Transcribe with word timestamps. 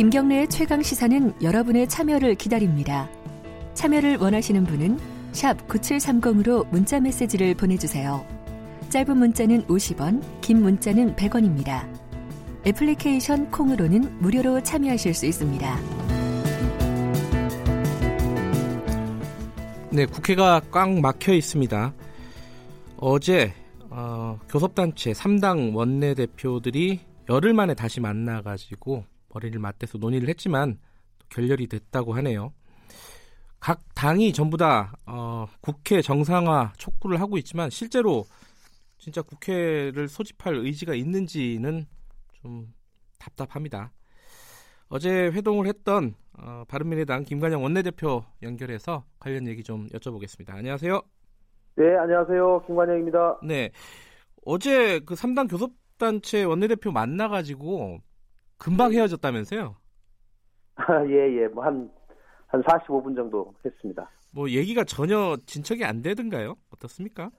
김경래의 0.00 0.48
최강 0.48 0.82
시사는 0.82 1.34
여러분의 1.42 1.86
참여를 1.86 2.34
기다립니다. 2.36 3.06
참여를 3.74 4.16
원하시는 4.16 4.64
분은 4.64 4.98
9730으로 5.68 6.66
문자 6.70 6.98
메시지를 6.98 7.54
보내주세요. 7.54 8.26
짧은 8.88 9.18
문자는 9.18 9.66
50원, 9.66 10.22
긴 10.40 10.62
문자는 10.62 11.16
100원입니다. 11.16 11.86
애플리케이션 12.66 13.50
콩으로는 13.50 14.20
무료로 14.20 14.62
참여하실 14.62 15.12
수 15.12 15.26
있습니다. 15.26 15.78
네, 19.90 20.06
국회가 20.06 20.62
꽉 20.70 20.98
막혀 20.98 21.34
있습니다. 21.34 21.92
어제 22.96 23.52
어, 23.90 24.38
교섭단체 24.48 25.12
3당 25.12 25.74
원내대표들이 25.74 27.00
열흘 27.28 27.52
만에 27.52 27.74
다시 27.74 28.00
만나가지고 28.00 29.04
머리를 29.32 29.58
맞대서 29.58 29.98
논의를 29.98 30.28
했지만 30.28 30.78
결렬이 31.28 31.66
됐다고 31.68 32.14
하네요. 32.14 32.52
각 33.60 33.80
당이 33.94 34.32
전부 34.32 34.56
다 34.56 34.94
어, 35.06 35.46
국회 35.60 36.00
정상화 36.00 36.72
촉구를 36.76 37.20
하고 37.20 37.36
있지만 37.38 37.70
실제로 37.70 38.24
진짜 38.96 39.22
국회를 39.22 40.08
소집할 40.08 40.54
의지가 40.54 40.94
있는지는 40.94 41.86
좀 42.32 42.72
답답합니다. 43.18 43.92
어제 44.88 45.10
회동을 45.10 45.66
했던 45.66 46.14
어, 46.38 46.64
바른미래당 46.68 47.24
김관영 47.24 47.62
원내대표 47.62 48.24
연결해서 48.42 49.04
관련 49.18 49.46
얘기 49.46 49.62
좀 49.62 49.86
여쭤보겠습니다. 49.88 50.54
안녕하세요. 50.54 51.00
네, 51.76 51.96
안녕하세요. 51.96 52.64
김관영입니다. 52.66 53.40
네. 53.44 53.70
어제 54.44 55.00
그 55.00 55.14
3당 55.14 55.48
교섭단체 55.48 56.44
원내대표 56.44 56.90
만나가지고 56.92 58.00
금방 58.60 58.92
헤어졌다면서요? 58.92 59.74
예, 61.08 61.42
예. 61.42 61.48
뭐 61.48 61.64
한, 61.64 61.90
한 62.46 62.62
45분 62.62 63.16
정도 63.16 63.54
했습니다. 63.64 64.08
뭐 64.34 64.48
얘기가 64.50 64.84
전혀 64.84 65.36
진척이 65.46 65.84
안 65.84 66.02
되던가요? 66.02 66.54
어떻습니까? 66.72 67.30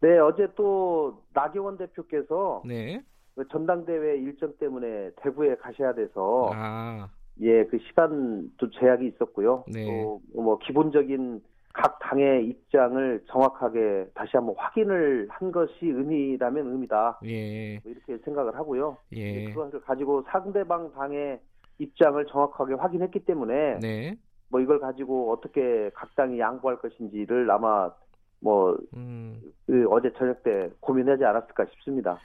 네, 0.00 0.18
어제 0.18 0.48
또 0.56 1.22
나경원 1.34 1.76
대표께서 1.76 2.62
네. 2.66 3.02
그 3.34 3.46
전당대회 3.48 4.16
일정 4.18 4.56
때문에 4.58 5.10
대구에 5.22 5.56
가셔야 5.56 5.94
돼서 5.94 6.50
아, 6.54 7.08
예, 7.40 7.64
그 7.66 7.78
시간도 7.78 8.70
제약이 8.70 9.06
있었고요. 9.06 9.64
네. 9.68 9.84
또뭐 9.84 10.58
기본적인 10.58 11.42
각 11.78 11.96
당의 12.00 12.44
입장을 12.46 13.24
정확하게 13.30 14.06
다시 14.12 14.32
한번 14.34 14.56
확인을 14.58 15.28
한 15.30 15.52
것이 15.52 15.74
의미라면 15.82 16.72
의미다. 16.72 17.20
예, 17.24 17.78
뭐 17.84 17.92
이렇게 17.92 18.18
생각을 18.24 18.56
하고요. 18.56 18.96
예. 19.12 19.44
그것을 19.52 19.80
가지고 19.82 20.24
상대방 20.28 20.92
당의 20.92 21.38
입장을 21.78 22.26
정확하게 22.26 22.74
확인했기 22.74 23.20
때문에 23.20 23.78
네. 23.78 24.16
뭐 24.48 24.60
이걸 24.60 24.80
가지고 24.80 25.32
어떻게 25.32 25.88
각 25.94 26.12
당이 26.16 26.40
양보할 26.40 26.78
것인지를 26.78 27.48
아마 27.48 27.92
뭐 28.40 28.76
음, 28.94 29.40
그 29.64 29.86
어제 29.88 30.12
저녁 30.18 30.42
때 30.42 30.68
고민하지 30.80 31.24
않았을까 31.24 31.64
싶습니다. 31.74 32.18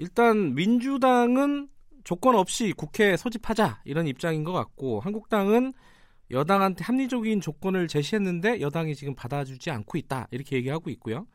일단 0.00 0.54
민주당은 0.56 1.68
조건 2.02 2.34
없이 2.34 2.72
국회 2.76 3.16
소집하자 3.16 3.82
이런 3.84 4.08
입장인 4.08 4.42
것 4.42 4.52
같고 4.52 4.98
한국당은 4.98 5.72
여당한테 6.30 6.84
합리적인 6.84 7.40
조건을 7.40 7.88
제시했는데 7.88 8.60
여당이 8.60 8.94
지금 8.94 9.14
받아주지 9.14 9.70
않고 9.70 9.96
있다 9.98 10.26
이렇게 10.30 10.56
얘기하고 10.56 10.90
있고요. 10.90 11.26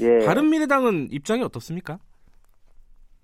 예. 0.00 0.24
바른미래당은 0.26 1.08
입장이 1.10 1.42
어떻습니까? 1.42 1.98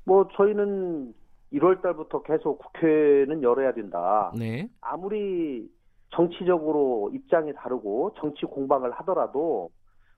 뭐 0.05 0.29
저희는 0.37 1.13
1월 1.53 1.83
달부터 1.83 2.23
계속 2.23 2.59
국회는 2.59 3.43
열어야 3.43 3.73
된다. 3.73 4.33
네, 4.39 4.69
아무리 4.81 5.69
정치적으로 6.11 7.11
입장이 7.13 7.53
다르고 7.55 8.15
정치 8.21 8.47
공방을 8.47 8.93
하더라도 8.93 9.71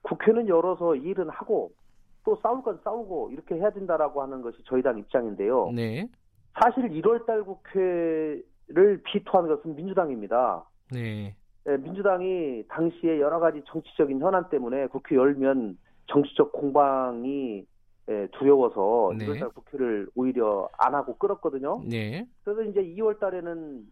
국회는 0.03 0.49
열어서 0.49 0.95
일은 0.95 1.29
하고 1.31 1.73
또 2.25 2.39
싸울 2.43 2.63
건 2.63 2.79
싸우고 2.85 3.31
이렇게 3.33 3.55
해야 3.55 3.71
된다라고 3.71 4.23
하는 4.23 4.43
것이 4.43 4.59
저희 4.67 4.83
당 4.83 4.99
입장인데요. 4.99 5.71
네, 5.75 6.07
사실 6.61 6.89
1월 6.91 7.25
달 7.25 7.43
국회를 7.43 9.03
비토한 9.05 9.49
것은 9.49 9.75
민주당입니다. 9.75 10.65
네, 10.93 11.35
예, 11.67 11.77
민주당이 11.77 12.65
당시에 12.69 13.21
여러 13.21 13.39
가지 13.41 13.63
정치적인 13.67 14.21
현안 14.21 14.49
때문에 14.49 14.87
국회 14.89 15.17
열면 15.17 15.79
정치적 16.07 16.53
공방이 16.53 17.67
예, 18.09 18.29
두려워서 18.33 19.13
네. 19.19 19.27
1월달 19.27 19.55
국회를 19.55 20.09
오히려 20.15 20.69
안 20.79 20.95
하고 20.95 21.17
끌었거든요. 21.17 21.83
네, 21.87 22.27
그래서 22.43 22.63
이제 22.63 22.83
2월달에는 22.83 23.83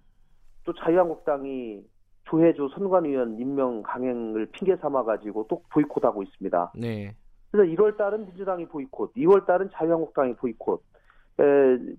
또 0.65 0.73
자유한국당이 0.73 1.85
조혜주 2.25 2.71
선관위원 2.75 3.39
임명 3.39 3.83
강행을 3.83 4.47
핑계 4.47 4.77
삼아 4.77 5.05
가지고 5.05 5.47
또 5.49 5.63
보이콧하고 5.71 6.23
있습니다. 6.23 6.73
네, 6.77 7.15
그래서 7.51 7.71
1월 7.73 7.97
달은 7.97 8.27
민주당이 8.27 8.67
보이콧, 8.67 9.15
2월 9.15 9.47
달은 9.47 9.71
자유한국당이 9.73 10.35
보이콧. 10.35 10.83
에, 11.39 11.45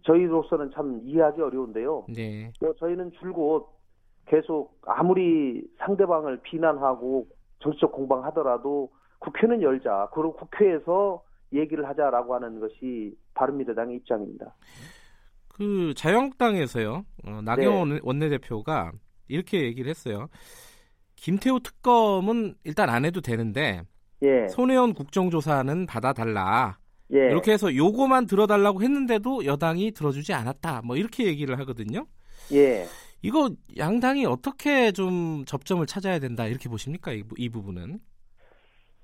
저희로서는 0.01 0.71
참 0.71 0.99
이해하기 1.03 1.41
어려운데요. 1.41 2.05
네, 2.09 2.51
뭐 2.59 2.73
저희는 2.73 3.11
줄곧 3.19 3.69
계속 4.27 4.79
아무리 4.85 5.63
상대방을 5.79 6.41
비난하고 6.41 7.27
정치적 7.59 7.91
공방하더라도 7.91 8.91
국회는 9.19 9.61
열자. 9.61 10.09
그리고 10.13 10.33
국회에서 10.33 11.23
얘기를 11.53 11.87
하자라고 11.87 12.35
하는 12.35 12.59
것이 12.59 13.15
바른미래당의 13.33 13.97
입장입니다. 13.97 14.53
그 15.47 15.93
자유한국당에서요 15.95 17.05
어, 17.25 17.41
나경원 17.43 17.99
원내대표가 18.03 18.91
이렇게 19.27 19.63
얘기를 19.63 19.89
했어요. 19.89 20.27
김태우 21.15 21.59
특검은 21.59 22.55
일단 22.63 22.89
안 22.89 23.05
해도 23.05 23.21
되는데 23.21 23.81
예, 24.23 24.47
손혜원 24.49 24.93
국정조사는 24.93 25.85
받아달라. 25.87 26.77
예, 27.13 27.17
이렇게 27.29 27.53
해서 27.53 27.73
요거만 27.73 28.27
들어달라고 28.27 28.83
했는데도 28.83 29.45
여당이 29.45 29.91
들어주지 29.91 30.33
않았다. 30.33 30.81
뭐 30.83 30.95
이렇게 30.95 31.25
얘기를 31.25 31.57
하거든요. 31.59 32.05
예. 32.51 32.85
이거 33.21 33.49
양당이 33.77 34.25
어떻게 34.25 34.91
좀 34.91 35.43
접점을 35.45 35.85
찾아야 35.85 36.19
된다 36.19 36.45
이렇게 36.45 36.69
보십니까? 36.69 37.11
이, 37.11 37.23
부- 37.23 37.35
이 37.37 37.49
부분은? 37.49 37.99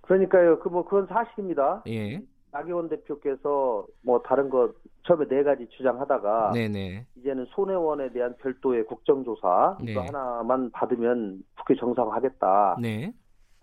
그러니까요. 0.01 0.59
그 0.59 0.69
뭐 0.69 0.83
그건 0.85 1.07
사실입니다. 1.07 1.83
예. 1.87 2.21
나경원 2.51 2.89
대표께서 2.89 3.87
뭐 4.03 4.21
다른 4.21 4.49
거 4.49 4.71
처음에 5.07 5.27
네 5.27 5.41
가지 5.43 5.67
주장하다가 5.69 6.51
네네. 6.53 7.07
이제는 7.15 7.45
손혜원에 7.49 8.11
대한 8.11 8.35
별도의 8.37 8.85
국정조사 8.85 9.77
네. 9.83 9.93
이거 9.93 10.01
하나만 10.01 10.69
받으면 10.71 11.41
국회 11.57 11.75
정상화하겠다. 11.75 12.77
네. 12.81 13.11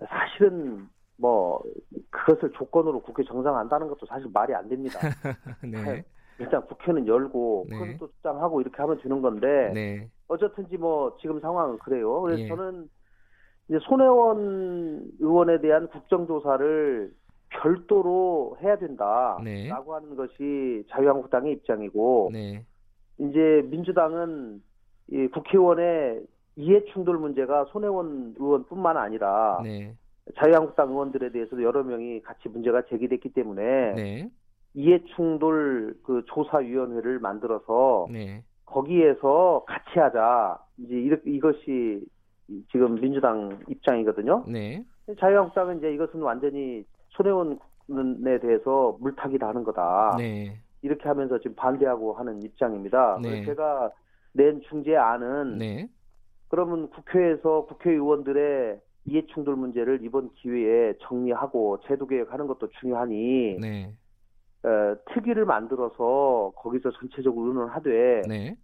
사실은 0.08 0.88
뭐 1.16 1.62
그것을 2.10 2.50
조건으로 2.52 3.02
국회 3.02 3.22
정상한다는 3.22 3.86
것도 3.88 4.06
사실 4.06 4.28
말이 4.32 4.54
안 4.54 4.68
됩니다. 4.68 4.98
네. 5.62 6.02
일단 6.38 6.66
국회는 6.66 7.06
열고 7.06 7.66
네. 7.68 7.76
그것을 7.76 7.98
또 7.98 8.10
주장하고 8.14 8.60
이렇게 8.62 8.76
하면 8.78 8.98
되는 9.02 9.20
건데 9.22 9.70
네. 9.74 10.08
어쨌든지 10.30 10.78
뭐 10.78 11.16
지금 11.20 11.40
상황은 11.40 11.78
그래요. 11.78 12.20
그래서 12.22 12.40
예. 12.42 12.48
저는 12.48 12.88
이제 13.68 13.78
손혜원 13.82 15.02
의원에 15.18 15.60
대한 15.60 15.88
국정조사를 15.88 17.12
별도로 17.48 18.56
해야 18.62 18.78
된다라고 18.78 19.42
네. 19.42 19.68
하는 19.68 20.16
것이 20.16 20.84
자유한국당의 20.90 21.52
입장이고 21.54 22.30
네. 22.32 22.64
이제 23.18 23.66
민주당은 23.70 24.62
이 25.08 25.26
국회의원의 25.26 26.22
이해 26.56 26.84
충돌 26.92 27.18
문제가 27.18 27.64
손혜원 27.66 28.34
의원뿐만 28.38 28.96
아니라 28.96 29.60
네. 29.64 29.96
자유한국당 30.36 30.90
의원들에 30.90 31.32
대해서도 31.32 31.62
여러 31.64 31.82
명이 31.82 32.22
같이 32.22 32.48
문제가 32.48 32.82
제기됐기 32.82 33.30
때문에 33.30 33.94
네. 33.94 34.30
이해 34.74 35.02
충돌 35.16 35.94
그 36.04 36.22
조사위원회를 36.26 37.18
만들어서 37.18 38.06
네. 38.12 38.44
거기에서 38.70 39.64
같이 39.66 39.98
하자 39.98 40.58
이제 40.78 40.94
이렇게 40.94 41.30
이것이 41.30 42.04
지금 42.70 42.94
민주당 43.00 43.58
입장이거든요. 43.68 44.44
네. 44.48 44.84
자유한국당은 45.18 45.78
이제 45.78 45.92
이것은 45.92 46.20
완전히 46.22 46.84
손혜원에 47.10 48.38
대해서 48.40 48.96
물타기를 49.00 49.46
하는 49.46 49.64
거다. 49.64 50.16
네. 50.18 50.56
이렇게 50.82 51.08
하면서 51.08 51.38
지금 51.38 51.54
반대하고 51.56 52.14
하는 52.14 52.42
입장입니다. 52.42 53.18
네. 53.22 53.44
제가 53.44 53.90
낸 54.32 54.60
중재안은 54.62 55.58
네. 55.58 55.88
그러면 56.48 56.88
국회에서 56.90 57.66
국회의원들의 57.66 58.80
이해충돌 59.06 59.56
문제를 59.56 60.00
이번 60.02 60.30
기회에 60.34 60.94
정리하고 61.00 61.80
제도 61.86 62.06
개혁하는 62.06 62.46
것도 62.46 62.68
중요하니 62.80 63.58
네. 63.60 63.94
어, 64.62 64.94
특위를 65.12 65.44
만들어서 65.44 66.52
거기서 66.56 66.90
전체적으로 66.92 67.48
의논하되 67.48 68.22
네. 68.28 68.56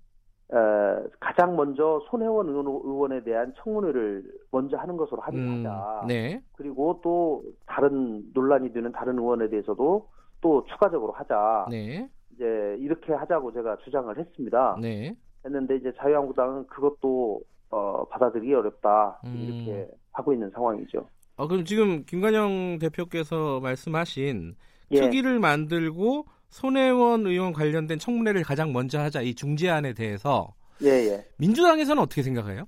어, 0.53 1.05
가장 1.19 1.57
먼저 1.57 2.01
손혜원 2.09 2.49
의원, 2.49 2.67
의원에 2.67 3.25
대한 3.25 3.53
청문회를 3.57 4.25
먼저 4.53 4.77
하는 4.77 4.97
것으로 4.97 5.19
음, 5.19 5.23
합의하자. 5.23 6.05
네. 6.07 6.43
그리고 6.57 7.01
또 7.03 7.43
다른 7.67 8.23
논란이 8.33 8.73
되는 8.73 8.93
다른 8.93 9.19
의원에 9.19 9.49
대해서도 9.49 10.09
또 10.41 10.65
추가적으로 10.67 11.13
하자. 11.13 11.67
네. 11.71 12.09
이제 12.33 12.77
이렇게 12.79 13.13
하자고 13.13 13.53
제가 13.53 13.79
주장을 13.79 14.17
했습니다. 14.17 14.77
네. 14.81 15.17
했는데 15.45 15.77
이제 15.77 15.93
자유한국당은 15.97 16.67
그것도 16.67 17.41
어, 17.71 18.05
받아들이기 18.11 18.55
어렵다 18.55 19.21
음. 19.25 19.35
이렇게 19.37 19.89
하고 20.13 20.33
있는 20.33 20.51
상황이죠. 20.51 21.09
어, 21.37 21.47
그럼 21.47 21.65
지금 21.65 22.05
김관영 22.05 22.79
대표께서 22.79 23.61
말씀하신 23.61 24.55
예. 24.93 25.01
특위를 25.01 25.39
만들고 25.39 26.25
손혜원 26.49 27.27
의원 27.27 27.53
관련된 27.53 27.99
청문회를 27.99 28.43
가장 28.43 28.73
먼저 28.73 28.99
하자 29.01 29.21
이 29.21 29.35
중재안에 29.35 29.93
대해서 29.93 30.55
예, 30.83 30.89
예. 30.89 31.25
민주당에서는 31.39 32.03
어떻게 32.03 32.23
생각해요? 32.23 32.65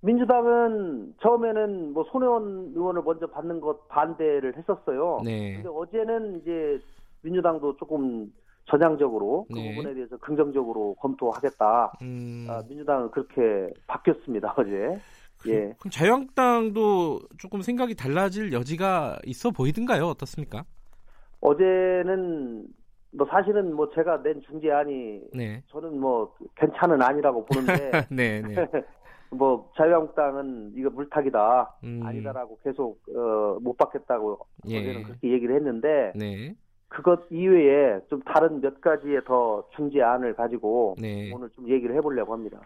민주당은 0.00 1.14
처음에는 1.22 1.92
뭐 1.92 2.04
손혜원 2.10 2.72
의원을 2.74 3.02
먼저 3.02 3.26
받는 3.28 3.60
것 3.60 3.88
반대를 3.88 4.56
했었어요. 4.56 5.20
네. 5.24 5.54
근데 5.54 5.68
어제는 5.68 6.40
이제 6.40 6.80
민주당도 7.22 7.76
조금 7.76 8.30
전향적으로 8.64 9.46
그 9.48 9.54
네. 9.54 9.74
부분에 9.74 9.94
대해서 9.94 10.16
긍정적으로 10.18 10.94
검토하겠다. 10.96 11.92
음, 12.02 12.46
아, 12.48 12.62
민주당은 12.68 13.10
그렇게 13.12 13.72
바뀌었습니다 13.86 14.54
어제. 14.56 14.98
예. 15.48 15.74
그럼 15.78 15.90
자유한국당도 15.90 17.20
조금 17.38 17.62
생각이 17.62 17.94
달라질 17.94 18.52
여지가 18.52 19.18
있어 19.24 19.50
보이던가요? 19.50 20.06
어떻습니까? 20.06 20.64
어제는 21.40 22.66
뭐 23.12 23.26
사실은 23.30 23.74
뭐 23.74 23.90
제가 23.94 24.22
낸 24.22 24.40
중재안이 24.42 25.20
네. 25.34 25.62
저는 25.68 25.98
뭐 25.98 26.34
괜찮은 26.56 27.02
아니라고 27.02 27.44
보는데 27.44 27.90
네, 28.10 28.40
네. 28.40 28.54
뭐 29.30 29.70
자유한국당은 29.76 30.72
이거 30.76 30.90
물타기다 30.90 31.76
음, 31.84 32.00
아니다라고 32.04 32.58
계속 32.62 33.00
어, 33.14 33.58
못 33.60 33.76
받겠다고 33.76 34.38
예. 34.68 34.78
어제는 34.78 35.02
그렇게 35.04 35.30
얘기를 35.30 35.54
했는데 35.56 36.12
네. 36.14 36.54
그것 36.88 37.20
이외에 37.30 38.00
좀 38.08 38.20
다른 38.22 38.60
몇 38.60 38.80
가지의 38.80 39.24
더 39.24 39.66
중재안을 39.74 40.34
가지고 40.34 40.96
네. 41.00 41.32
오늘 41.34 41.48
좀 41.50 41.68
얘기를 41.68 41.96
해보려고 41.96 42.34
합니다. 42.34 42.60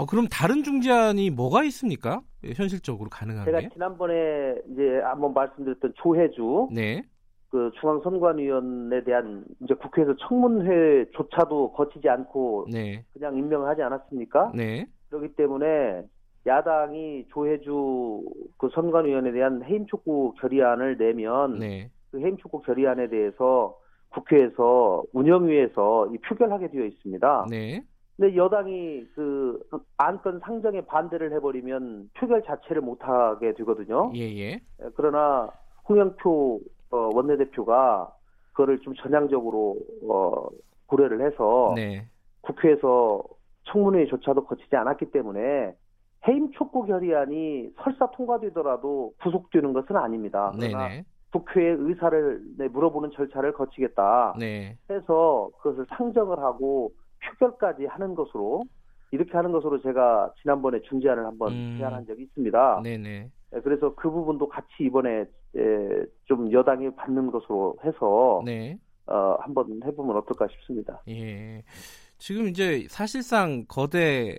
어, 0.00 0.06
그럼 0.06 0.26
다른 0.30 0.62
중재안이 0.62 1.28
뭐가 1.28 1.62
있습니까? 1.64 2.22
예, 2.44 2.52
현실적으로 2.54 3.10
가능한 3.10 3.44
제가 3.44 3.60
게? 3.60 3.68
지난번에 3.68 4.54
이제 4.72 4.98
한번 5.04 5.34
말씀드렸던 5.34 5.92
조혜주 5.96 6.68
네. 6.72 7.02
그 7.50 7.70
중앙선관위원에 7.78 9.04
대한 9.04 9.44
이제 9.62 9.74
국회에서 9.74 10.16
청문회조차도 10.16 11.72
거치지 11.72 12.08
않고 12.08 12.68
네. 12.72 13.04
그냥 13.12 13.36
임명을 13.36 13.68
하지 13.68 13.82
않았습니까? 13.82 14.52
네. 14.54 14.86
그렇기 15.10 15.34
때문에 15.34 16.02
야당이 16.46 17.26
조혜주 17.28 18.22
그 18.56 18.70
선관위원에 18.72 19.32
대한 19.32 19.62
해임 19.64 19.86
촉구 19.86 20.34
결의안을 20.40 20.96
내면 20.96 21.58
네. 21.58 21.90
그 22.10 22.20
해임 22.20 22.38
촉구 22.38 22.62
결의안에 22.62 23.10
대해서 23.10 23.76
국회에서 24.10 25.04
운영위에서 25.12 26.08
이 26.14 26.18
표결하게 26.18 26.70
되어 26.70 26.86
있습니다. 26.86 27.46
네. 27.50 27.82
근데 28.20 28.36
여당이 28.36 29.06
그 29.14 29.58
안건 29.96 30.40
상정에 30.40 30.82
반대를 30.82 31.32
해버리면 31.32 32.10
표결 32.12 32.42
자체를 32.42 32.82
못하게 32.82 33.54
되거든요. 33.54 34.12
예, 34.14 34.20
예. 34.36 34.52
에, 34.52 34.60
그러나 34.94 35.50
홍영표 35.88 36.60
어, 36.90 36.96
원내대표가 37.14 38.12
그거를 38.50 38.78
좀 38.80 38.94
전향적으로 38.96 39.74
어, 40.06 40.48
고려를 40.84 41.26
해서 41.26 41.72
네. 41.74 42.06
국회에서 42.42 43.22
청문회조차도 43.72 44.44
거치지 44.44 44.76
않았기 44.76 45.12
때문에 45.12 45.72
해임 46.28 46.52
촉구 46.52 46.84
결의안이 46.84 47.70
설사 47.82 48.10
통과되더라도 48.10 49.14
구속되는 49.22 49.72
것은 49.72 49.96
아닙니다. 49.96 50.52
그러나 50.54 50.88
네네. 50.88 51.04
국회의 51.32 51.74
의사를 51.78 52.42
네, 52.58 52.68
물어보는 52.68 53.12
절차를 53.12 53.54
거치겠다 53.54 54.34
네. 54.38 54.76
해서 54.90 55.48
그것을 55.62 55.86
상정을 55.96 56.38
하고 56.40 56.92
표결까지 57.20 57.86
하는 57.86 58.14
것으로 58.14 58.64
이렇게 59.12 59.32
하는 59.32 59.52
것으로 59.52 59.80
제가 59.82 60.32
지난번에 60.40 60.80
중재안을 60.82 61.24
한번 61.26 61.52
음. 61.52 61.76
제안한 61.78 62.06
적이 62.06 62.22
있습니다. 62.24 62.80
네네. 62.82 63.30
예, 63.54 63.60
그래서 63.60 63.94
그 63.94 64.10
부분도 64.10 64.48
같이 64.48 64.68
이번에 64.80 65.24
예, 65.56 66.04
좀 66.26 66.52
여당이 66.52 66.94
받는 66.94 67.30
것으로 67.30 67.76
해서 67.84 68.42
네. 68.44 68.78
어, 69.06 69.36
한번 69.40 69.80
해보면 69.84 70.16
어떨까 70.18 70.46
싶습니다. 70.52 71.02
예. 71.08 71.62
지금 72.18 72.46
이제 72.48 72.86
사실상 72.88 73.64
거대 73.66 74.38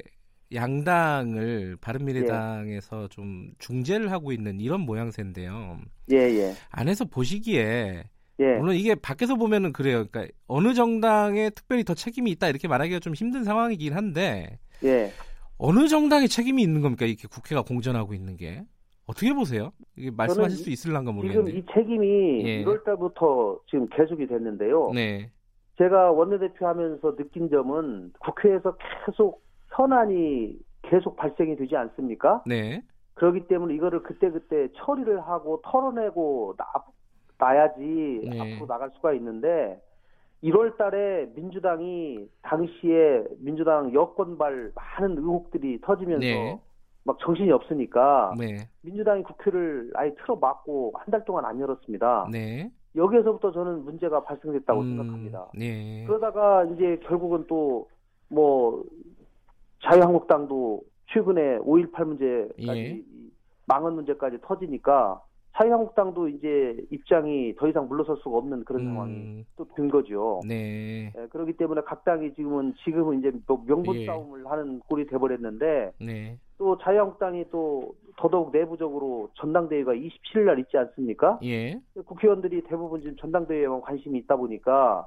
양당을 0.53 1.77
바른미래당에서 1.81 3.07
좀 3.07 3.51
중재를 3.57 4.11
하고 4.11 4.31
있는 4.31 4.59
이런 4.59 4.81
모양새인데요. 4.81 5.79
예, 6.11 6.17
예, 6.17 6.53
안에서 6.69 7.05
보시기에 7.05 8.03
예, 8.41 8.57
물론 8.57 8.75
이게 8.75 8.95
밖에서 8.95 9.35
보면은 9.35 9.71
그래요. 9.71 10.03
그러니까 10.09 10.33
어느 10.47 10.73
정당에 10.73 11.51
특별히 11.51 11.83
더 11.83 11.93
책임이 11.93 12.31
있다 12.31 12.49
이렇게 12.49 12.67
말하기가 12.67 12.99
좀 12.99 13.13
힘든 13.13 13.43
상황이긴 13.43 13.93
한데 13.93 14.59
예. 14.83 15.11
어느 15.57 15.87
정당에 15.87 16.27
책임이 16.27 16.61
있는 16.61 16.81
겁니까? 16.81 17.05
이렇게 17.05 17.27
국회가 17.27 17.61
공전하고 17.61 18.15
있는 18.15 18.35
게 18.35 18.63
어떻게 19.05 19.33
보세요? 19.33 19.71
이게 19.95 20.09
말씀하실 20.09 20.57
수 20.57 20.69
있을란가 20.71 21.11
지금 21.11 21.15
모르겠는데. 21.15 21.57
이 21.59 21.63
책임이 21.73 22.43
예. 22.45 22.65
1월 22.65 22.83
달부터 22.83 23.59
지금 23.69 23.87
계속이 23.89 24.25
됐는데요. 24.25 24.91
네, 24.93 25.29
제가 25.77 26.11
원내대표 26.11 26.65
하면서 26.65 27.15
느낀 27.15 27.49
점은 27.49 28.11
국회에서 28.19 28.75
계속 29.05 29.43
현안이 29.75 30.57
계속 30.81 31.15
발생이 31.15 31.55
되지 31.57 31.75
않습니까? 31.75 32.41
네, 32.47 32.81
그렇기 33.13 33.47
때문에 33.47 33.75
이거를 33.75 34.01
그때그때 34.01 34.69
처리를 34.77 35.21
하고 35.21 35.61
털어내고 35.63 36.55
나, 36.57 36.65
놔야지 37.45 38.21
네. 38.29 38.39
앞으로 38.39 38.67
나갈 38.67 38.91
수가 38.91 39.13
있는데 39.13 39.81
1월 40.43 40.77
달에 40.77 41.27
민주당이 41.35 42.27
당시에 42.43 43.23
민주당 43.39 43.93
여권발 43.93 44.71
많은 44.75 45.17
의혹들이 45.17 45.81
터지면서 45.81 46.19
네. 46.19 46.59
막 47.03 47.17
정신이 47.19 47.51
없으니까 47.51 48.33
네, 48.37 48.67
민주당이 48.83 49.23
국회를 49.23 49.91
아예 49.95 50.13
틀어 50.15 50.35
막고 50.35 50.93
한 50.95 51.11
달 51.11 51.25
동안 51.25 51.45
안 51.45 51.59
열었습니다. 51.59 52.27
네. 52.31 52.71
여기에서부터 52.95 53.51
저는 53.51 53.85
문제가 53.85 54.23
발생됐다고 54.23 54.81
음, 54.81 54.97
생각합니다. 54.97 55.47
네, 55.57 56.03
그러다가 56.07 56.63
이제 56.65 56.99
결국은 57.07 57.45
또 57.47 57.87
뭐 58.33 58.81
자유한국당도 59.83 60.81
최근에 61.07 61.57
5.18 61.59 62.05
문제까지 62.05 62.79
예. 62.79 62.89
이 62.91 63.29
망언 63.65 63.95
문제까지 63.95 64.37
터지니까 64.41 65.21
자유한국당도 65.57 66.29
이제 66.29 66.77
입장이 66.91 67.55
더 67.57 67.67
이상 67.67 67.87
물러설 67.87 68.17
수가 68.17 68.37
없는 68.37 68.63
그런 68.63 68.85
상황이 68.85 69.13
음, 69.13 69.45
또된 69.57 69.89
거죠. 69.89 70.41
네, 70.47 71.11
예, 71.15 71.27
그렇기 71.27 71.53
때문에 71.53 71.81
각 71.85 72.05
당이 72.05 72.33
지금은 72.35 72.73
지금은 72.83 73.19
이제 73.19 73.31
뭐 73.45 73.61
명분 73.65 73.97
예. 73.97 74.05
싸움을 74.05 74.49
하는 74.49 74.79
꼴이 74.87 75.07
돼버렸는데 75.07 75.91
네, 75.99 76.37
또 76.57 76.77
자유한국당이 76.77 77.45
또 77.51 77.93
더더욱 78.17 78.51
내부적으로 78.51 79.29
전당대회가 79.35 79.93
27일 79.93 80.45
날 80.45 80.59
있지 80.59 80.77
않습니까? 80.77 81.39
예, 81.43 81.79
국회의원들이 82.05 82.63
대부분 82.63 83.01
지금 83.01 83.17
전당대회에만 83.17 83.81
관심이 83.81 84.19
있다 84.19 84.37
보니까 84.37 85.05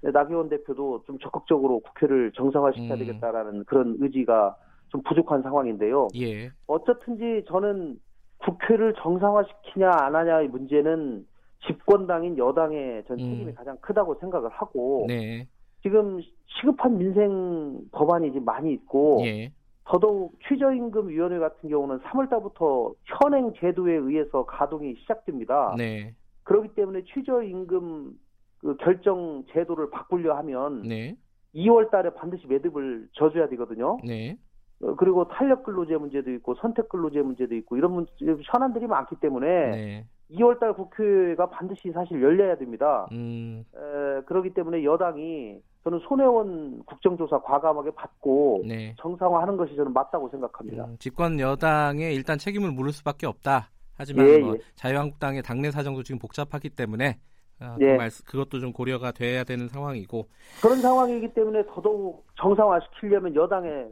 나경원 0.00 0.48
대표도 0.48 1.04
좀 1.06 1.18
적극적으로 1.18 1.80
국회를 1.80 2.32
정상화시켜야 2.32 2.94
음. 2.94 2.98
되겠다라는 2.98 3.64
그런 3.64 3.96
의지가 4.00 4.56
좀 4.88 5.02
부족한 5.02 5.42
상황인데요. 5.42 6.08
예, 6.16 6.50
어쨌든지 6.66 7.44
저는 7.46 7.98
국회를 8.44 8.94
정상화시키냐 8.94 9.90
안 9.90 10.14
하냐의 10.14 10.48
문제는 10.48 11.26
집권당인 11.66 12.38
여당의 12.38 13.04
전 13.06 13.16
책임이 13.16 13.44
음. 13.46 13.54
가장 13.54 13.76
크다고 13.80 14.16
생각을 14.16 14.50
하고 14.50 15.06
네, 15.08 15.46
지금 15.82 16.20
시급한 16.46 16.98
민생 16.98 17.80
법안이 17.92 18.32
지금 18.32 18.44
많이 18.44 18.72
있고 18.72 19.22
예, 19.24 19.52
더더욱 19.84 20.34
최저임금위원회 20.48 21.38
같은 21.38 21.68
경우는 21.68 22.00
3월 22.00 22.28
달부터 22.28 22.94
현행 23.04 23.52
제도에 23.54 23.94
의해서 23.94 24.44
가동이 24.44 24.96
시작됩니다. 24.96 25.74
네, 25.78 26.14
그렇기 26.42 26.74
때문에 26.74 27.02
최저임금 27.06 28.18
그 28.58 28.76
결정 28.76 29.44
제도를 29.52 29.90
바꾸려 29.90 30.36
하면 30.38 30.82
네, 30.82 31.16
2월 31.54 31.90
달에 31.90 32.10
반드시 32.14 32.46
매듭을 32.46 33.08
져줘야 33.12 33.48
되거든요. 33.50 33.98
네, 34.04 34.32
어, 34.32 34.51
그리고 34.98 35.28
탄력 35.28 35.62
근로제 35.62 35.96
문제도 35.96 36.30
있고 36.32 36.54
선택 36.56 36.88
근로제 36.88 37.22
문제도 37.22 37.54
있고 37.54 37.76
이런 37.76 37.92
문제, 37.92 38.12
현안들이 38.44 38.86
많기 38.86 39.14
때문에 39.16 39.46
네, 39.70 40.06
2월 40.32 40.58
달 40.58 40.72
국회가 40.72 41.48
반드시 41.48 41.92
사실 41.92 42.20
열려야 42.20 42.56
됩니다. 42.56 43.06
음, 43.12 43.64
에, 43.74 44.22
그렇기 44.22 44.50
때문에 44.50 44.82
여당이 44.82 45.60
저는 45.84 46.00
손혜원 46.00 46.82
국정조사 46.84 47.40
과감하게 47.42 47.92
받고 47.92 48.62
네. 48.66 48.94
정상화하는 48.98 49.56
것이 49.56 49.76
저는 49.76 49.92
맞다고 49.92 50.28
생각합니다. 50.30 50.84
음, 50.84 50.96
집권 50.98 51.38
여당에 51.38 52.12
일단 52.12 52.38
책임을 52.38 52.72
물을 52.72 52.92
수밖에 52.92 53.26
없다. 53.26 53.70
하지만 53.94 54.28
예, 54.28 54.38
뭐 54.38 54.54
예. 54.54 54.58
자유한국당의 54.74 55.42
당내 55.42 55.70
사정도 55.70 56.02
지금 56.02 56.18
복잡하기 56.18 56.70
때문에 56.70 57.18
어, 57.60 57.76
예. 57.80 57.96
그것도 58.26 58.58
좀 58.58 58.72
고려가 58.72 59.12
돼야 59.12 59.44
되는 59.44 59.68
상황이고 59.68 60.26
그런 60.60 60.80
상황이기 60.80 61.34
때문에 61.34 61.64
더더욱 61.66 62.26
정상화시키려면 62.40 63.36
여당의 63.36 63.88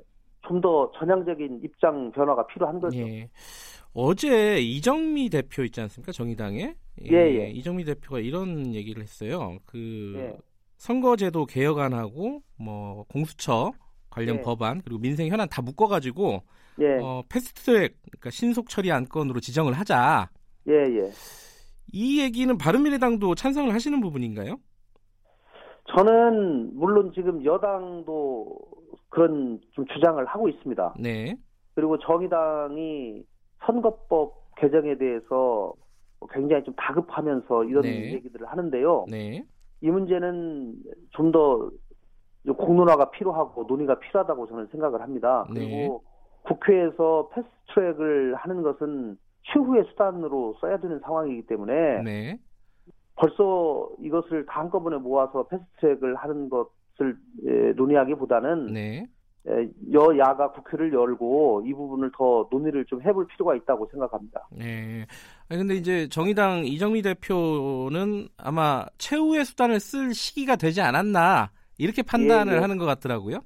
좀 0.47 0.61
더 0.61 0.90
전향적인 0.99 1.61
입장 1.64 2.12
변화가 2.12 2.47
필요한 2.47 2.80
거죠. 2.80 2.99
예. 2.99 3.28
어제 3.92 4.59
이정미 4.61 5.28
대표 5.30 5.64
있지 5.64 5.80
않습니까? 5.80 6.12
정의당에 6.12 6.75
예, 7.11 7.12
예. 7.12 7.50
이정미 7.50 7.85
대표가 7.85 8.20
이런 8.20 8.75
얘기를 8.75 9.02
했어요. 9.02 9.59
그 9.64 10.14
예. 10.16 10.37
선거제도 10.76 11.47
개혁안하고 11.47 12.42
뭐 12.59 13.04
공수처 13.04 13.73
관련 14.11 14.37
예. 14.37 14.40
법안 14.42 14.80
그리고 14.82 15.00
민생 15.00 15.28
현안 15.28 15.49
다 15.49 15.62
묶어가지고 15.62 16.42
예, 16.80 16.99
어, 17.00 17.23
패스트트랙 17.28 17.97
그러니까 18.02 18.30
신속 18.30 18.68
처리 18.68 18.92
안건으로 18.92 19.40
지정을 19.40 19.73
하자. 19.75 20.30
예, 20.68 20.73
예. 20.73 21.11
이 21.92 22.20
얘기는 22.20 22.56
바른미래당도 22.56 23.35
찬성을 23.35 23.73
하시는 23.75 24.00
부분인가요? 24.00 24.56
저는 25.97 26.76
물론 26.76 27.11
지금 27.14 27.44
여당도 27.44 28.59
그런 29.11 29.61
좀 29.73 29.87
주장을 29.87 30.25
하고 30.25 30.49
있습니다. 30.49 30.95
네, 30.99 31.37
그리고 31.75 31.99
정의당이 31.99 33.23
선거법 33.67 34.55
개정에 34.57 34.97
대해서 34.97 35.75
굉장히 36.31 36.64
좀 36.64 36.75
다급하면서 36.75 37.64
이런 37.64 37.83
네. 37.83 38.12
얘기들을 38.14 38.47
하는데요. 38.47 39.07
네, 39.11 39.45
이 39.81 39.90
문제는 39.90 40.75
좀 41.11 41.33
더 41.33 41.71
공론화가 42.47 43.11
필요하고 43.11 43.64
논의가 43.64 43.99
필요하다고 43.99 44.47
저는 44.47 44.67
생각을 44.69 45.02
합니다. 45.02 45.47
네. 45.52 45.61
그리고 45.61 46.05
국회에서 46.43 47.31
패스트트랙을 47.35 48.35
하는 48.35 48.62
것은 48.62 49.19
최후의 49.52 49.85
수단으로 49.90 50.57
써야 50.61 50.79
되는 50.79 51.00
상황이기 51.00 51.47
때문에 51.47 52.02
네, 52.02 52.38
벌써 53.17 53.90
이것을 53.99 54.47
다 54.47 54.61
한꺼번에 54.61 54.97
모아서 54.97 55.47
패스트트랙을 55.49 56.14
하는 56.17 56.49
것 56.49 56.71
을 57.00 57.16
에, 57.47 57.73
논의하기보다는 57.73 58.66
네. 58.73 59.07
에, 59.49 59.69
여야가 59.90 60.52
국회를 60.52 60.92
열고 60.92 61.64
이 61.66 61.73
부분을 61.73 62.11
더 62.16 62.47
논의를 62.50 62.85
좀 62.85 63.00
해볼 63.02 63.26
필요가 63.28 63.54
있다고 63.54 63.88
생각합니다. 63.90 64.49
네. 64.52 65.07
아니, 65.49 65.59
근데 65.59 65.75
이제 65.75 66.09
정의당 66.09 66.64
이정미 66.66 67.02
대표는 67.02 68.28
아마 68.37 68.85
최후의 68.99 69.45
수단을 69.45 69.80
쓸 69.80 70.12
시기가 70.12 70.57
되지 70.57 70.83
않았나 70.83 71.50
이렇게 71.78 72.02
판단을 72.02 72.52
예, 72.52 72.57
예. 72.57 72.61
하는 72.61 72.76
것 72.76 72.85
같더라고요. 72.85 73.38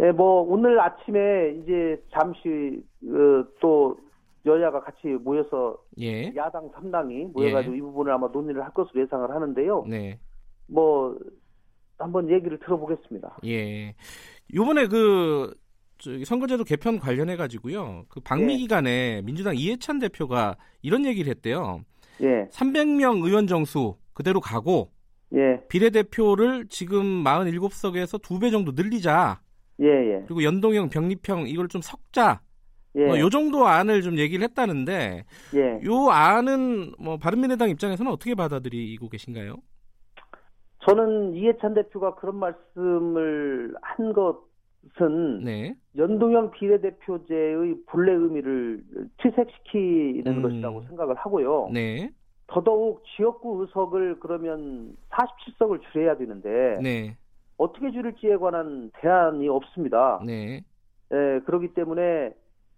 예, 0.00 0.10
뭐 0.10 0.42
오늘 0.42 0.80
아침에 0.80 1.60
이제 1.62 2.02
잠시 2.12 2.82
어, 3.04 3.44
또 3.60 3.96
여야가 4.46 4.80
같이 4.80 5.08
모여서 5.08 5.76
예, 6.00 6.32
야당 6.34 6.68
3당이 6.70 7.32
모여가지고 7.32 7.74
예. 7.74 7.78
이 7.78 7.80
부분을 7.80 8.12
아마 8.12 8.26
논의를 8.28 8.64
할 8.64 8.72
것으로 8.72 9.02
예상을 9.02 9.30
하는데요. 9.30 9.84
네, 9.88 10.18
뭐 10.66 11.16
한번 12.02 12.30
얘기를 12.30 12.58
들어보겠습니다. 12.58 13.38
예. 13.46 13.94
요번에 14.54 14.86
그 14.86 15.54
선거제도 16.24 16.64
개편 16.64 16.98
관련해 16.98 17.36
가지고요. 17.36 18.04
그 18.08 18.20
방미 18.20 18.54
예. 18.54 18.56
기간에 18.58 19.22
민주당 19.22 19.54
이해찬 19.56 19.98
대표가 19.98 20.56
이런 20.82 21.04
얘기를 21.04 21.30
했대요. 21.30 21.82
예, 22.22 22.46
300명 22.50 23.24
의원 23.24 23.46
정수 23.46 23.96
그대로 24.14 24.40
가고 24.40 24.92
예, 25.34 25.60
비례대표를 25.68 26.66
지금 26.68 27.22
47석에서 27.22 28.20
두 28.22 28.38
배 28.40 28.50
정도 28.50 28.72
늘리자. 28.72 29.40
예, 29.80 29.86
예, 29.86 30.22
그리고 30.26 30.42
연동형 30.42 30.88
병립형 30.90 31.48
이걸 31.48 31.68
좀 31.68 31.80
섞자. 31.82 32.40
예, 32.96 33.04
뭐 33.04 33.18
요 33.20 33.30
정도 33.30 33.66
안을 33.68 34.02
좀 34.02 34.18
얘기를 34.18 34.42
했다는데 34.42 35.24
예. 35.54 35.80
요 35.84 36.08
안은 36.10 36.94
뭐 36.98 37.18
바른미래당 37.18 37.70
입장에서는 37.70 38.10
어떻게 38.10 38.34
받아들이고 38.34 39.08
계신가요? 39.08 39.56
저는 40.86 41.34
이해찬 41.34 41.74
대표가 41.74 42.14
그런 42.14 42.36
말씀을 42.36 43.74
한 43.82 44.12
것은 44.12 45.44
네. 45.44 45.74
연동형 45.96 46.52
비례대표제의 46.52 47.76
본래 47.86 48.12
의미를 48.12 48.82
퇴색시키는 49.18 50.26
음. 50.26 50.42
것이라고 50.42 50.82
생각을 50.82 51.14
하고요. 51.16 51.70
네. 51.72 52.10
더더욱 52.46 53.04
지역구 53.16 53.60
의석을 53.60 54.18
그러면 54.20 54.96
47석을 55.10 55.80
줄여야 55.92 56.16
되는데 56.16 56.78
네. 56.82 57.16
어떻게 57.58 57.90
줄일지에 57.90 58.36
관한 58.36 58.90
대안이 58.94 59.48
없습니다. 59.48 60.20
네. 60.24 60.62
예, 61.12 61.40
그렇기 61.44 61.74
때문에 61.74 62.32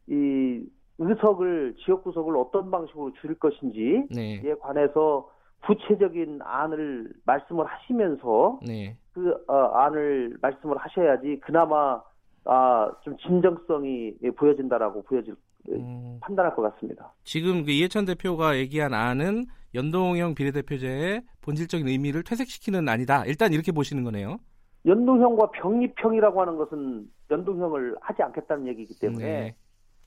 이 0.08 0.66
의석을 0.98 1.76
지역구석을 1.84 2.36
어떤 2.36 2.70
방식으로 2.70 3.12
줄일 3.20 3.38
것인지에 3.38 4.06
네. 4.10 4.54
관해서 4.60 5.30
구체적인 5.66 6.40
안을 6.42 7.12
말씀을 7.24 7.64
하시면서 7.64 8.60
네. 8.66 8.96
그 9.12 9.32
어, 9.46 9.54
안을 9.54 10.36
말씀을 10.40 10.76
하셔야지 10.78 11.40
그나마 11.42 12.00
아, 12.44 12.90
좀 13.02 13.16
진정성이 13.18 14.14
예, 14.22 14.30
보여진다라고 14.30 15.02
보여질 15.04 15.36
음, 15.68 16.18
판단할 16.20 16.54
것 16.56 16.62
같습니다. 16.62 17.12
지금 17.22 17.64
그 17.64 17.70
이해찬 17.70 18.04
대표가 18.04 18.56
얘기한 18.56 18.94
안은 18.94 19.46
연동형 19.74 20.34
비례대표제의 20.34 21.22
본질적인 21.40 21.86
의미를 21.86 22.24
퇴색시키는 22.24 22.88
안이다. 22.88 23.26
일단 23.26 23.52
이렇게 23.52 23.70
보시는 23.70 24.02
거네요. 24.02 24.38
연동형과 24.84 25.52
병립형이라고 25.52 26.40
하는 26.40 26.56
것은 26.56 27.08
연동형을 27.30 27.96
하지 28.00 28.22
않겠다는 28.22 28.66
얘기이기 28.66 28.98
때문에 28.98 29.24
네. 29.24 29.56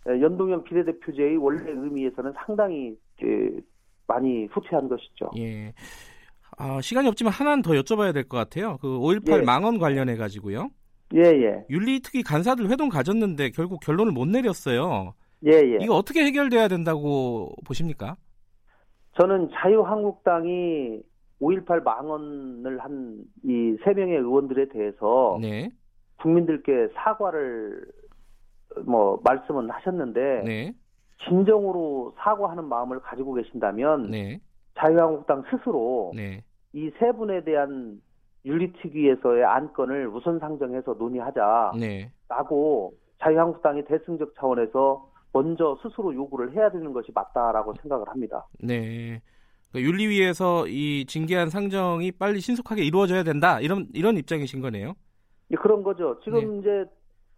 예, 0.10 0.22
연동형 0.22 0.64
비례대표제의 0.64 1.38
원래 1.38 1.72
의미에서는 1.72 2.34
상당히 2.36 2.98
그, 3.18 3.62
많이 4.08 4.46
후퇴한 4.46 4.88
것이죠. 4.90 5.32
예. 5.38 5.74
아, 6.58 6.80
시간이 6.82 7.08
없지만 7.08 7.34
하나는 7.34 7.62
더 7.62 7.72
여쭤봐야 7.72 8.14
될 8.14 8.28
것 8.28 8.38
같아요. 8.38 8.78
그 8.82 8.88
5.18 8.88 9.40
예. 9.40 9.42
망언 9.44 9.78
관련해 9.80 10.16
가지고요. 10.16 10.70
예, 11.14 11.20
예, 11.22 11.66
윤리특위 11.70 12.24
간사들 12.24 12.70
회동 12.70 12.90
가졌는데 12.90 13.52
결국 13.52 13.80
결론을 13.82 14.12
못 14.12 14.26
내렸어요. 14.28 15.14
예, 15.46 15.52
예. 15.52 15.78
이거 15.82 15.96
어떻게 15.96 16.24
해결돼야 16.26 16.68
된다고 16.68 17.54
보십니까? 17.66 18.16
저는 19.20 19.50
자유한국당이 19.54 21.02
5.18 21.42 21.84
망언을 21.84 22.80
한 22.80 23.24
이 23.44 23.76
세 23.84 23.94
명의 23.94 24.18
의원들에 24.18 24.70
대해서 24.70 25.38
네. 25.42 25.70
국민들께 26.22 26.88
사과를 26.96 27.86
뭐 28.86 29.20
말씀은 29.24 29.70
하셨는데 29.70 30.42
네. 30.46 30.74
진정으로 31.24 32.14
사과하는 32.18 32.66
마음을 32.66 33.00
가지고 33.00 33.34
계신다면 33.34 34.12
네. 34.12 34.40
자유한국당 34.78 35.44
스스로 35.50 36.12
네. 36.16 36.44
이세 36.74 37.14
분에 37.14 37.44
대한 37.44 38.02
윤리특위에서의 38.46 39.44
안건을 39.44 40.08
우선 40.08 40.40
상정해서 40.40 40.94
논의하자라고 40.94 41.78
네. 41.80 42.12
자유한국당이 43.20 43.86
대승적 43.86 44.36
차원에서 44.38 45.10
먼저 45.34 45.78
스스로 45.82 46.14
요구를 46.14 46.54
해야 46.56 46.70
되는 46.70 46.94
것이 46.94 47.12
맞다라고 47.14 47.74
생각을 47.82 48.08
합니다. 48.08 48.46
네. 48.60 49.22
그러니까 49.72 49.92
윤리위에서 49.92 50.68
이 50.68 51.06
징계안 51.06 51.50
상정이 51.50 52.12
빨리 52.14 52.40
신속하게 52.40 52.84
이루어져야 52.84 53.24
된다. 53.24 53.60
이런 53.60 53.88
이런 53.94 54.16
입장이신 54.18 54.62
거네요. 54.62 54.94
예, 55.52 55.56
그런 55.56 55.84
거죠. 55.84 56.20
지금 56.24 56.60
이제 56.60 56.86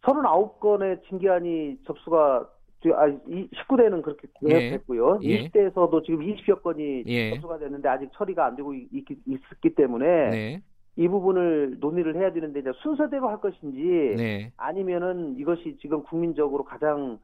39건의 0.03 1.03
징계안이 1.09 1.77
접수가 1.85 2.47
아, 2.95 3.07
19대는 3.07 4.01
그렇게 4.01 4.27
예. 4.43 4.71
됐고요. 4.71 5.19
예. 5.23 5.49
20대에서도 5.49 6.03
지금 6.05 6.19
20여 6.19 6.61
건이 6.61 7.03
예. 7.07 7.31
접수가 7.31 7.59
됐는데 7.59 7.89
아직 7.89 8.09
처리가 8.13 8.45
안 8.45 8.55
되고 8.55 8.73
있, 8.73 8.89
있기 8.93 9.75
때문에 9.75 10.29
네. 10.29 10.61
이 10.95 11.07
부분을 11.07 11.77
논의를 11.79 12.15
해야 12.15 12.31
되는데 12.31 12.59
이제 12.59 12.71
순서대로 12.81 13.29
할 13.29 13.39
것인지 13.39 14.15
네. 14.17 14.51
아니면은 14.57 15.35
이것이 15.37 15.77
지금 15.81 16.03
국민적으로 16.03 16.63
가장 16.63 17.19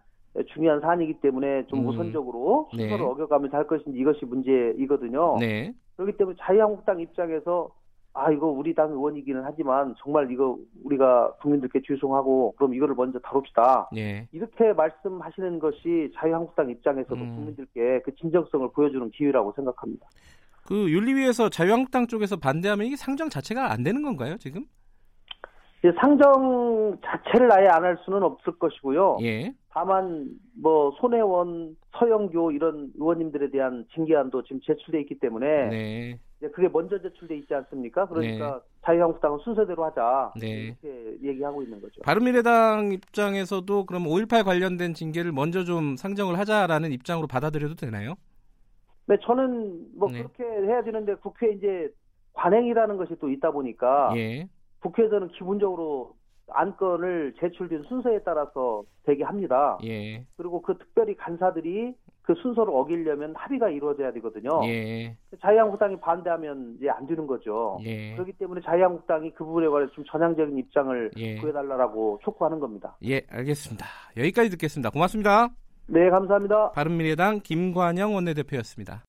중요한 0.53 0.81
사안이기 0.81 1.22
때문에 1.22 1.67
좀 1.67 1.79
음. 1.79 1.88
우선적으로 1.88 2.69
네. 2.74 2.89
순서를 2.89 3.05
어겨가면서 3.05 3.57
할 3.57 3.67
것인지 3.67 3.98
이것이 3.98 4.25
문제이거든요. 4.25 5.38
네. 5.39 5.74
그렇기 5.95 6.17
때문에 6.17 6.36
자유한국당 6.39 7.00
입장에서 7.00 7.69
아 8.15 8.32
이거 8.32 8.48
우리 8.48 8.75
당 8.75 8.91
의원이기는 8.91 9.41
하지만 9.43 9.96
정말 9.98 10.32
이거 10.32 10.58
우리가 10.84 11.34
국민들께 11.41 11.82
죄송하고 11.86 12.53
그럼 12.58 12.75
이거를 12.75 12.93
먼저 12.96 13.17
다룹시다. 13.20 13.89
네. 13.91 14.27
이렇게 14.32 14.72
말씀하시는 14.74 15.58
것이 15.60 16.12
자유한국당 16.15 16.70
입장에서도 16.70 17.15
음. 17.15 17.36
국민들께 17.36 18.01
그 18.05 18.13
진정성을 18.15 18.70
보여주는 18.74 19.10
기회라고 19.10 19.51
생각합니다. 19.55 20.05
그 20.67 20.89
윤리위에서 20.91 21.50
자유한국당 21.50 22.05
쪽에서 22.08 22.38
반대하면 22.38 22.86
이게 22.86 22.96
상정 22.96 23.29
자체가 23.29 23.72
안 23.72 23.84
되는 23.84 24.01
건가요, 24.03 24.38
지금? 24.38 24.65
이제 25.79 25.91
상정 26.00 26.98
자체를 27.03 27.51
아예 27.51 27.67
안 27.67 27.84
할 27.84 27.98
수는 28.05 28.24
없을 28.24 28.53
것이고요. 28.58 29.17
예. 29.24 29.53
다만 29.72 30.29
뭐 30.55 30.96
손혜원, 31.01 31.75
서영교 31.98 32.51
이런 32.51 32.91
의원님들에 32.96 33.50
대한 33.50 33.86
징계안도 33.93 34.43
지금 34.43 34.62
제출돼 34.62 35.01
있기 35.01 35.20
때문에 35.20 35.67
네. 35.70 36.20
이제 36.43 36.51
그게 36.51 36.67
먼저 36.67 37.01
제출돼 37.01 37.38
있지 37.38 37.55
않습니까? 37.55 38.05
그러니까 38.05 38.62
자유한국당은 38.83 39.39
순서대로 39.39 39.85
하자 39.85 40.33
네. 40.39 40.75
이렇게 40.81 41.17
얘기하고 41.23 41.63
있는 41.63 41.79
거죠. 41.79 42.01
바른미래당 42.01 42.91
입장에서도 42.91 43.85
그럼 43.85 44.03
5.18 44.03 44.43
관련된 44.43 44.93
징계를 44.93 45.31
먼저 45.31 45.63
좀 45.63 45.95
상정을 45.95 46.38
하자라는 46.38 46.91
입장으로 46.91 47.27
받아들여도 47.27 47.75
되나요? 47.75 48.15
네, 49.05 49.15
저는 49.23 49.88
뭐 49.95 50.09
네. 50.09 50.17
그렇게 50.17 50.43
해야 50.43 50.83
되는데 50.83 51.15
국회 51.15 51.51
이제 51.53 51.89
관행이라는 52.33 52.97
것이 52.97 53.15
또 53.21 53.29
있다 53.29 53.51
보니까 53.51 54.12
예. 54.17 54.50
국회에서는 54.81 55.29
기본적으로 55.29 56.15
안건을 56.50 57.35
제출된 57.39 57.83
순서에 57.83 58.19
따라서 58.25 58.83
되게 59.03 59.23
합니다. 59.23 59.77
예. 59.85 60.25
그리고 60.35 60.62
그 60.62 60.77
특별히 60.77 61.15
간사들이 61.15 61.95
그 62.23 62.33
순서를 62.41 62.73
어기려면 62.73 63.33
합의가 63.35 63.69
이루어져야 63.69 64.11
되거든요. 64.13 64.49
예. 64.65 65.15
자유한국당이 65.41 65.99
반대하면 65.99 66.75
이제 66.77 66.89
안 66.89 67.05
되는 67.05 67.27
거죠. 67.27 67.77
예. 67.83 68.13
그렇기 68.13 68.33
때문에 68.33 68.61
자유한국당이 68.61 69.31
그 69.31 69.43
부분에 69.43 69.67
관해서 69.67 69.91
좀 69.91 70.05
전향적인 70.05 70.57
입장을 70.57 71.11
예. 71.17 71.35
구해달라고 71.35 72.19
촉구하는 72.23 72.59
겁니다. 72.59 72.95
예, 73.03 73.21
알겠습니다. 73.29 73.85
여기까지 74.17 74.49
듣겠습니다. 74.51 74.89
고맙습니다. 74.89 75.49
네, 75.87 76.09
감사합니다. 76.09 76.71
바른미래당 76.71 77.41
김관영 77.43 78.15
원내대표였습니다. 78.15 79.03